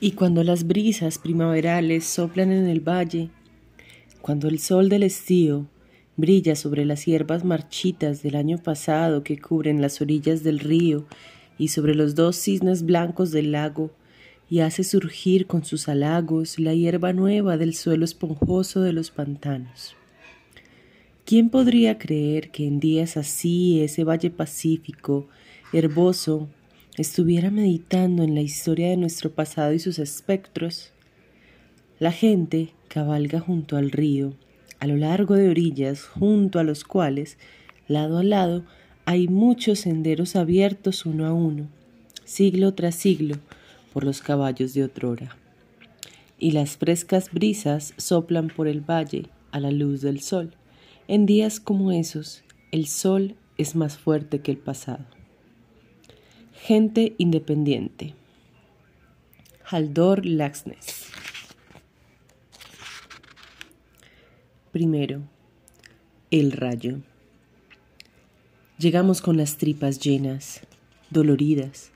[0.00, 3.30] Y cuando las brisas primaverales soplan en el valle,
[4.22, 5.66] cuando el sol del estío
[6.16, 11.06] brilla sobre las hierbas marchitas del año pasado que cubren las orillas del río
[11.58, 13.90] y sobre los dos cisnes blancos del lago,
[14.50, 19.94] y hace surgir con sus halagos la hierba nueva del suelo esponjoso de los pantanos.
[21.24, 25.28] ¿Quién podría creer que en días así ese valle pacífico,
[25.72, 26.48] herboso,
[27.02, 30.92] estuviera meditando en la historia de nuestro pasado y sus espectros?
[31.98, 34.34] La gente cabalga junto al río,
[34.80, 37.38] a lo largo de orillas, junto a los cuales,
[37.86, 38.64] lado a lado,
[39.04, 41.68] hay muchos senderos abiertos uno a uno,
[42.24, 43.36] siglo tras siglo,
[43.92, 45.36] por los caballos de otrora.
[46.38, 50.52] Y las frescas brisas soplan por el valle a la luz del sol.
[51.08, 55.04] En días como esos, el sol es más fuerte que el pasado.
[56.60, 58.14] Gente independiente.
[59.64, 61.06] Haldor Laxness.
[64.70, 65.22] Primero,
[66.30, 66.98] el rayo.
[68.78, 70.60] Llegamos con las tripas llenas,
[71.10, 71.90] doloridas,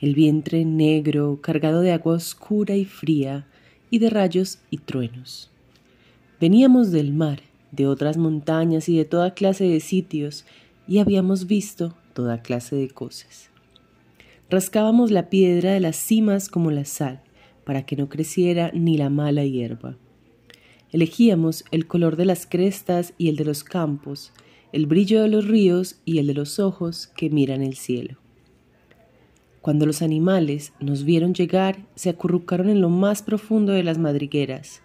[0.00, 3.46] el vientre negro cargado de agua oscura y fría
[3.90, 5.50] y de rayos y truenos.
[6.40, 10.46] Veníamos del mar, de otras montañas y de toda clase de sitios,
[10.88, 13.50] y habíamos visto toda clase de cosas.
[14.48, 17.20] Rascábamos la piedra de las cimas como la sal,
[17.64, 19.96] para que no creciera ni la mala hierba.
[20.92, 24.32] Elegíamos el color de las crestas y el de los campos,
[24.72, 28.18] el brillo de los ríos y el de los ojos que miran el cielo.
[29.62, 34.80] Cuando los animales nos vieron llegar, se acurrucaron en lo más profundo de las madrigueras.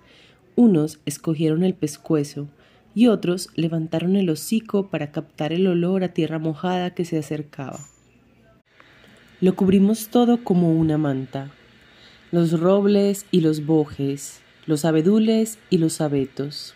[0.56, 2.48] Unos escogieron el pescuezo
[2.95, 7.80] y otros levantaron el hocico para captar el olor a tierra mojada que se acercaba.
[9.42, 11.52] Lo cubrimos todo como una manta.
[12.31, 16.75] Los robles y los bojes, los abedules y los abetos,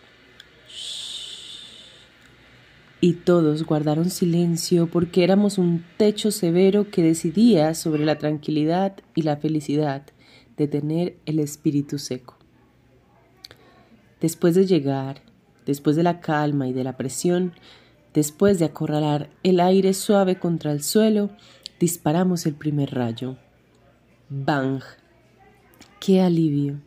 [3.06, 9.22] y todos guardaron silencio porque éramos un techo severo que decidía sobre la tranquilidad y
[9.22, 10.02] la felicidad
[10.58, 12.36] de tener el espíritu seco.
[14.22, 15.22] Después de llegar,
[15.68, 17.54] después de la calma y de la presión,
[18.16, 21.30] después de acorralar el aire suave contra el suelo,
[21.80, 23.38] disparamos el primer rayo.
[24.30, 24.82] ¡Bang!
[26.00, 26.82] ¡Qué alivio!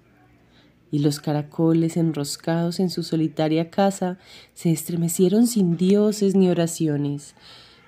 [0.91, 4.19] y los caracoles enroscados en su solitaria casa
[4.54, 7.34] se estremecieron sin dioses ni oraciones,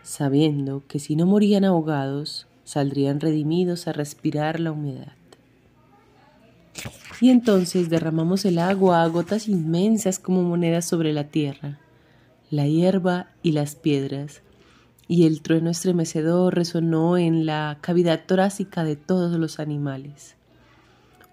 [0.02, 5.12] sabiendo que si no morían ahogados, saldrían redimidos a respirar la humedad.
[7.20, 11.78] Y entonces derramamos el agua a gotas inmensas como monedas sobre la tierra,
[12.50, 14.42] la hierba y las piedras,
[15.10, 20.36] y el trueno estremecedor resonó en la cavidad torácica de todos los animales.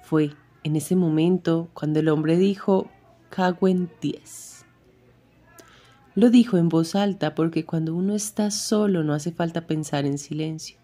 [0.01, 0.31] Fue
[0.63, 2.89] en ese momento cuando el hombre dijo,
[3.29, 4.65] cago en diez.
[6.15, 10.17] Lo dijo en voz alta porque cuando uno está solo no hace falta pensar en
[10.17, 10.79] silencio.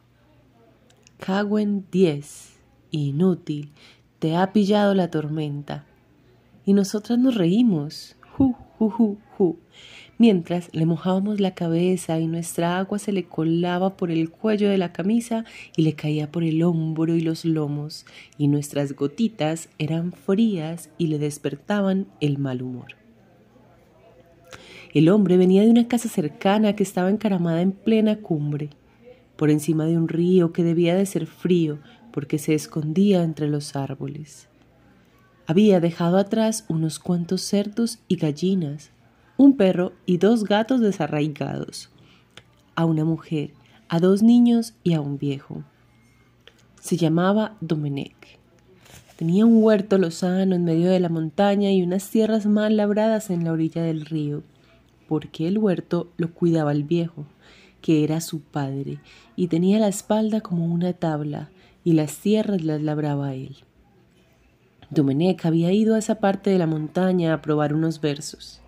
[1.18, 2.60] Cago en diez,
[2.92, 3.72] inútil,
[4.20, 5.84] te ha pillado la tormenta.
[6.64, 9.58] Y nosotras nos reímos, ju, ju, ju, ju,
[10.24, 14.78] mientras le mojábamos la cabeza y nuestra agua se le colaba por el cuello de
[14.78, 15.44] la camisa
[15.76, 18.06] y le caía por el hombro y los lomos,
[18.38, 22.96] y nuestras gotitas eran frías y le despertaban el mal humor.
[24.94, 28.70] El hombre venía de una casa cercana que estaba encaramada en plena cumbre,
[29.36, 31.80] por encima de un río que debía de ser frío
[32.14, 34.48] porque se escondía entre los árboles.
[35.48, 38.93] Había dejado atrás unos cuantos cerdos y gallinas,
[39.36, 41.90] un perro y dos gatos desarraigados,
[42.76, 43.52] a una mujer,
[43.90, 45.64] a dos niños y a un viejo.
[46.80, 48.40] Se llamaba Domenech.
[49.16, 53.44] Tenía un huerto lozano en medio de la montaña y unas tierras mal labradas en
[53.44, 54.44] la orilla del río,
[55.08, 57.26] porque el huerto lo cuidaba el viejo,
[57.82, 59.00] que era su padre,
[59.36, 61.50] y tenía la espalda como una tabla,
[61.84, 63.58] y las tierras las labraba él.
[64.90, 68.63] Domenech había ido a esa parte de la montaña a probar unos versos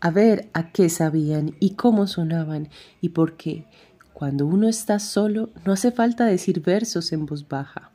[0.00, 2.68] a ver a qué sabían y cómo sonaban
[3.00, 3.66] y por qué.
[4.12, 7.92] Cuando uno está solo no hace falta decir versos en voz baja.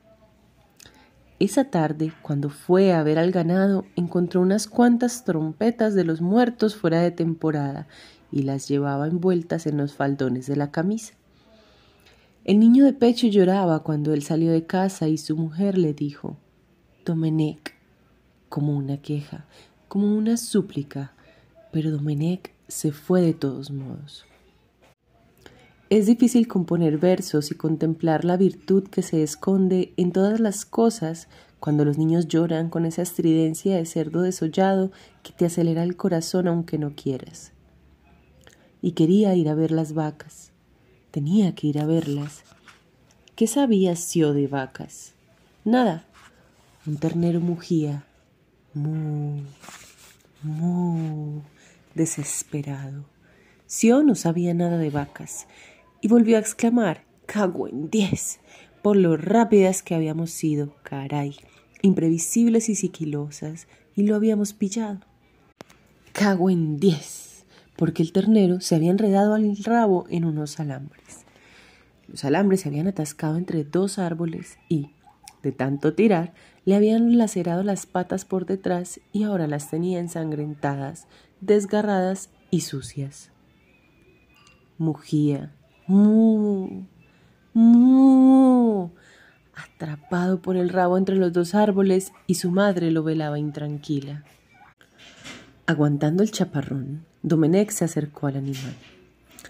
[1.39, 6.75] Esa tarde, cuando fue a ver al ganado, encontró unas cuantas trompetas de los muertos
[6.75, 7.87] fuera de temporada
[8.31, 11.15] y las llevaba envueltas en los faldones de la camisa.
[12.45, 16.37] El niño de pecho lloraba cuando él salió de casa y su mujer le dijo,
[17.05, 17.73] Domenech,
[18.49, 19.45] como una queja,
[19.87, 21.13] como una súplica,
[21.73, 24.25] pero Domenech se fue de todos modos.
[25.89, 31.27] Es difícil componer versos y contemplar la virtud que se esconde en todas las cosas
[31.59, 34.91] cuando los niños lloran con esa estridencia de cerdo desollado
[35.23, 37.51] que te acelera el corazón aunque no quieras.
[38.81, 40.51] Y quería ir a ver las vacas.
[41.11, 42.43] Tenía que ir a verlas.
[43.35, 45.13] ¿Qué sabía Sio de vacas?
[45.65, 46.05] Nada.
[46.85, 48.05] Un ternero mugía.
[48.73, 49.41] Mu,
[50.41, 51.41] mu,
[51.95, 53.05] desesperado.
[53.65, 55.47] Sio no sabía nada de vacas
[56.01, 58.39] y volvió a exclamar, cago en diez,
[58.81, 61.35] por lo rápidas que habíamos sido, caray
[61.83, 65.01] imprevisibles y siquilosas, y lo habíamos pillado.
[66.13, 67.45] Cago en diez,
[67.75, 71.25] porque el ternero se había enredado al rabo en unos alambres.
[72.07, 74.91] Los alambres se habían atascado entre dos árboles y,
[75.43, 81.07] de tanto tirar, le habían lacerado las patas por detrás y ahora las tenía ensangrentadas,
[81.45, 83.31] desgarradas y sucias.
[84.77, 85.53] Mugía,
[85.87, 86.85] mu,
[87.53, 88.89] mu,
[89.55, 94.23] atrapado por el rabo entre los dos árboles y su madre lo velaba intranquila.
[95.65, 98.75] Aguantando el chaparrón, Domenech se acercó al animal.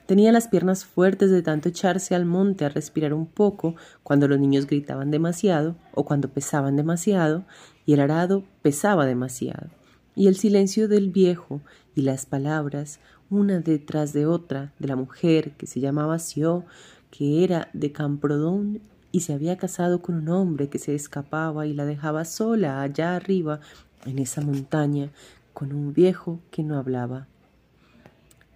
[0.05, 4.39] Tenía las piernas fuertes de tanto echarse al monte a respirar un poco cuando los
[4.39, 7.45] niños gritaban demasiado o cuando pesaban demasiado
[7.85, 9.69] y el arado pesaba demasiado.
[10.15, 11.61] Y el silencio del viejo
[11.95, 12.99] y las palabras,
[13.29, 16.65] una detrás de otra, de la mujer que se llamaba Sio,
[17.09, 18.81] que era de Camprodón
[19.11, 23.15] y se había casado con un hombre que se escapaba y la dejaba sola allá
[23.15, 23.59] arriba
[24.05, 25.11] en esa montaña
[25.53, 27.27] con un viejo que no hablaba.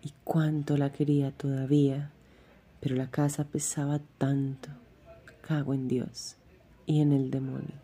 [0.03, 2.11] Y cuánto la quería todavía,
[2.79, 4.69] pero la casa pesaba tanto.
[5.41, 6.35] Cago en Dios
[6.85, 7.75] y en el demonio.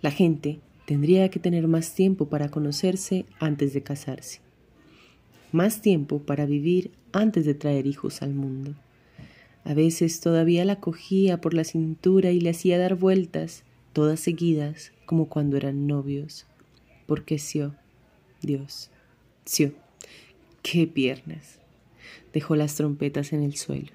[0.00, 4.40] La gente tendría que tener más tiempo para conocerse antes de casarse,
[5.52, 8.74] más tiempo para vivir antes de traer hijos al mundo.
[9.64, 14.92] A veces todavía la cogía por la cintura y le hacía dar vueltas, todas seguidas,
[15.04, 16.46] como cuando eran novios.
[17.04, 17.74] Porque Sio,
[18.40, 18.90] Dios,
[19.44, 19.74] Sio,
[20.62, 21.58] qué piernas.
[22.32, 23.92] Dejó las trompetas en el suelo.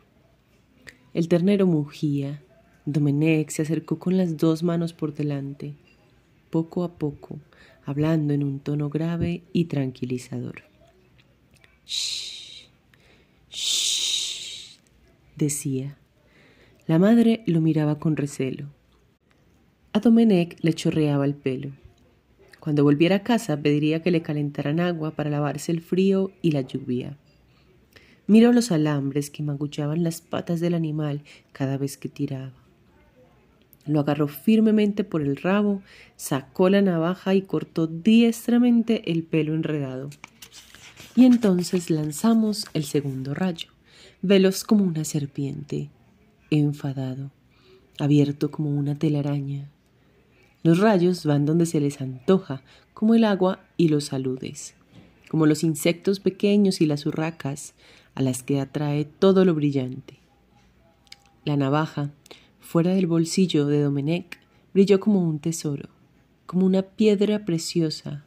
[1.15, 2.43] El ternero mugía.
[2.85, 5.73] Domenech se acercó con las dos manos por delante,
[6.53, 7.39] poco a poco,
[7.83, 10.61] hablando en un tono grave y tranquilizador.
[11.83, 12.67] Shh,
[13.49, 14.77] shh
[15.35, 15.97] decía.
[16.85, 18.67] La madre lo miraba con recelo.
[19.93, 19.99] A
[20.61, 21.71] le chorreaba el pelo.
[22.59, 26.61] Cuando volviera a casa pediría que le calentaran agua para lavarse el frío y la
[26.61, 27.17] lluvia.
[28.27, 32.62] Miró los alambres que magullaban las patas del animal cada vez que tiraba.
[33.85, 35.81] Lo agarró firmemente por el rabo,
[36.15, 40.09] sacó la navaja y cortó diestramente el pelo enredado.
[41.15, 43.73] Y entonces lanzamos el segundo rayo
[44.25, 45.89] veloz como una serpiente,
[46.49, 47.29] enfadado,
[47.99, 49.69] abierto como una telaraña.
[50.63, 52.61] Los rayos van donde se les antoja,
[52.93, 54.75] como el agua y los aludes,
[55.29, 57.73] como los insectos pequeños y las urracas,
[58.15, 60.19] a las que atrae todo lo brillante.
[61.43, 62.11] La navaja,
[62.63, 64.39] fuera del bolsillo de Domenech,
[64.73, 65.89] brilló como un tesoro,
[66.45, 68.25] como una piedra preciosa,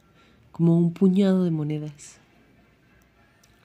[0.51, 2.19] como un puñado de monedas.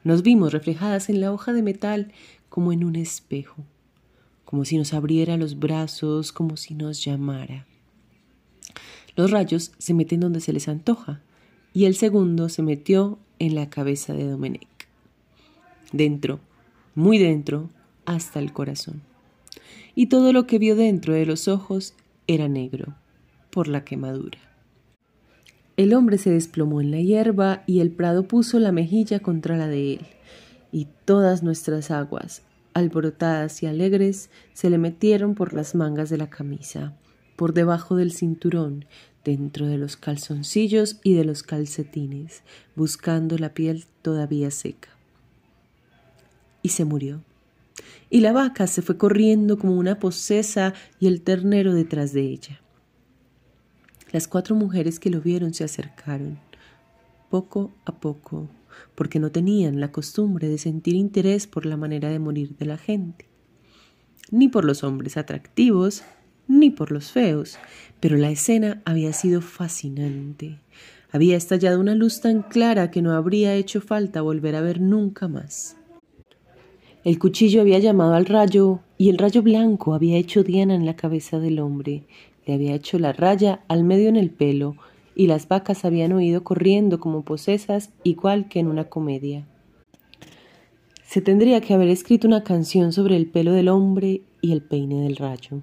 [0.02, 2.10] Nos vimos reflejadas en la hoja de metal
[2.48, 3.62] como en un espejo,
[4.44, 7.66] como si nos abriera los brazos, como si nos llamara.
[9.14, 11.20] Los rayos se meten donde se les antoja,
[11.74, 14.88] y el segundo se metió en la cabeza de Domenech.
[15.92, 16.40] Dentro,
[16.94, 17.70] muy dentro,
[18.04, 19.11] hasta el corazón.
[19.94, 21.94] Y todo lo que vio dentro de los ojos
[22.26, 22.94] era negro,
[23.50, 24.38] por la quemadura.
[25.76, 29.68] El hombre se desplomó en la hierba y el prado puso la mejilla contra la
[29.68, 30.06] de él,
[30.70, 32.42] y todas nuestras aguas,
[32.74, 36.96] alborotadas y alegres, se le metieron por las mangas de la camisa,
[37.36, 38.84] por debajo del cinturón,
[39.24, 42.42] dentro de los calzoncillos y de los calcetines,
[42.74, 44.90] buscando la piel todavía seca.
[46.62, 47.22] Y se murió.
[48.10, 52.60] Y la vaca se fue corriendo como una posesa y el ternero detrás de ella.
[54.12, 56.38] Las cuatro mujeres que lo vieron se acercaron,
[57.30, 58.48] poco a poco,
[58.94, 62.76] porque no tenían la costumbre de sentir interés por la manera de morir de la
[62.76, 63.26] gente,
[64.30, 66.02] ni por los hombres atractivos,
[66.46, 67.58] ni por los feos,
[68.00, 70.60] pero la escena había sido fascinante.
[71.10, 75.28] Había estallado una luz tan clara que no habría hecho falta volver a ver nunca
[75.28, 75.76] más.
[77.04, 80.94] El cuchillo había llamado al rayo y el rayo blanco había hecho diana en la
[80.94, 82.04] cabeza del hombre,
[82.46, 84.76] le había hecho la raya al medio en el pelo,
[85.16, 89.44] y las vacas habían huido corriendo como posesas, igual que en una comedia.
[91.04, 95.00] Se tendría que haber escrito una canción sobre el pelo del hombre y el peine
[95.00, 95.62] del rayo.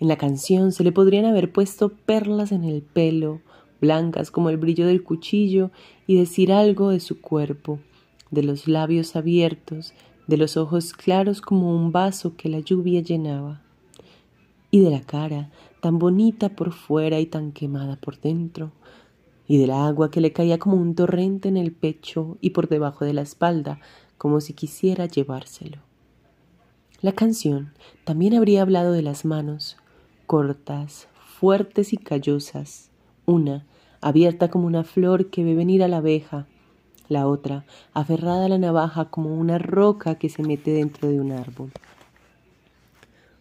[0.00, 3.42] En la canción se le podrían haber puesto perlas en el pelo,
[3.82, 5.70] blancas como el brillo del cuchillo,
[6.06, 7.80] y decir algo de su cuerpo,
[8.30, 9.92] de los labios abiertos,
[10.26, 13.62] de los ojos claros como un vaso que la lluvia llenaba,
[14.70, 18.72] y de la cara tan bonita por fuera y tan quemada por dentro,
[19.46, 23.04] y del agua que le caía como un torrente en el pecho y por debajo
[23.04, 23.80] de la espalda,
[24.18, 25.78] como si quisiera llevárselo.
[27.00, 27.72] La canción
[28.04, 29.76] también habría hablado de las manos,
[30.26, 32.90] cortas, fuertes y callosas,
[33.26, 33.66] una
[34.00, 36.46] abierta como una flor que ve venir a la abeja,
[37.08, 41.32] la otra aferrada a la navaja como una roca que se mete dentro de un
[41.32, 41.70] árbol.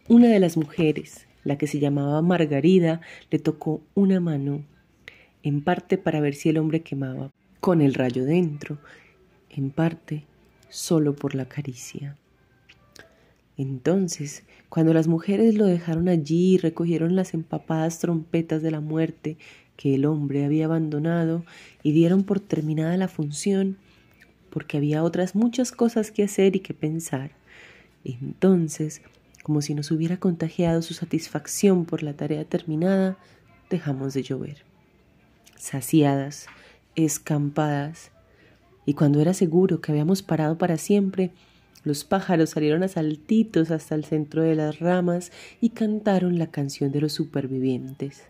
[0.07, 4.63] Una de las mujeres, la que se llamaba Margarida, le tocó una mano,
[5.43, 8.77] en parte para ver si el hombre quemaba, con el rayo dentro,
[9.49, 10.25] en parte
[10.69, 12.17] solo por la caricia.
[13.57, 19.37] Entonces, cuando las mujeres lo dejaron allí y recogieron las empapadas trompetas de la muerte
[19.77, 21.45] que el hombre había abandonado
[21.83, 23.77] y dieron por terminada la función,
[24.49, 27.31] porque había otras muchas cosas que hacer y que pensar,
[28.05, 29.01] entonces,
[29.43, 33.17] como si nos hubiera contagiado su satisfacción por la tarea terminada,
[33.69, 34.63] dejamos de llover.
[35.57, 36.45] Saciadas,
[36.95, 38.11] escampadas,
[38.85, 41.31] y cuando era seguro que habíamos parado para siempre,
[41.83, 46.91] los pájaros salieron a saltitos hasta el centro de las ramas y cantaron la canción
[46.91, 48.23] de los supervivientes,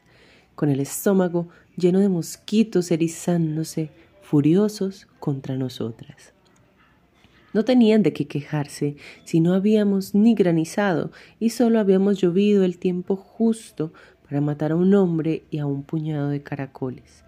[0.55, 1.47] con el estómago
[1.77, 6.33] lleno de mosquitos erizándose, furiosos contra nosotras.
[7.53, 12.77] No tenían de qué quejarse si no habíamos ni granizado y solo habíamos llovido el
[12.77, 13.93] tiempo justo
[14.27, 17.23] para matar a un hombre y a un puñado de caracoles.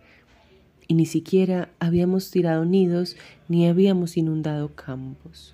[0.88, 3.16] Y ni siquiera habíamos tirado nidos
[3.48, 5.54] ni habíamos inundado campos.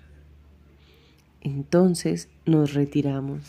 [1.40, 3.42] Entonces nos retiramos,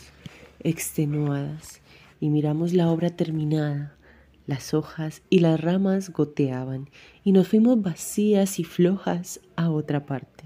[0.60, 1.80] extenuadas,
[2.20, 3.95] y miramos la obra terminada.
[4.46, 6.88] Las hojas y las ramas goteaban,
[7.24, 10.44] y nos fuimos vacías y flojas a otra parte.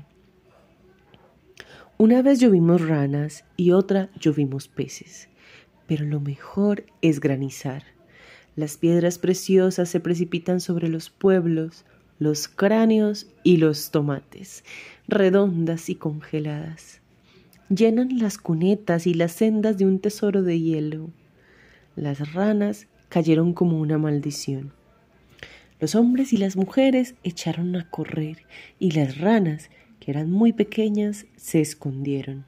[1.98, 5.28] Una vez llovimos ranas y otra llovimos peces,
[5.86, 7.84] pero lo mejor es granizar.
[8.56, 11.84] Las piedras preciosas se precipitan sobre los pueblos,
[12.18, 14.64] los cráneos y los tomates,
[15.08, 17.00] redondas y congeladas
[17.70, 21.10] llenan las cunetas y las sendas de un tesoro de hielo.
[21.96, 24.72] Las ranas cayeron como una maldición.
[25.78, 28.38] Los hombres y las mujeres echaron a correr
[28.78, 32.46] y las ranas, que eran muy pequeñas, se escondieron.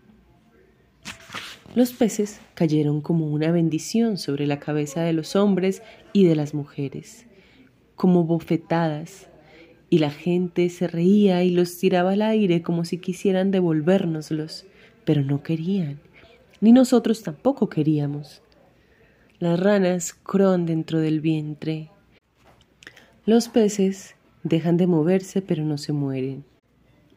[1.74, 5.82] Los peces cayeron como una bendición sobre la cabeza de los hombres
[6.14, 7.26] y de las mujeres,
[7.94, 9.28] como bofetadas,
[9.90, 14.64] y la gente se reía y los tiraba al aire como si quisieran devolvérnoslos
[15.04, 16.00] pero no querían,
[16.60, 18.41] ni nosotros tampoco queríamos.
[19.42, 21.90] Las ranas croan dentro del vientre.
[23.26, 26.44] Los peces dejan de moverse pero no se mueren.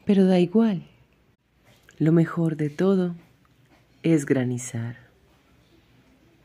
[0.05, 0.87] Pero da igual.
[1.99, 3.13] Lo mejor de todo
[4.01, 5.04] es granizar.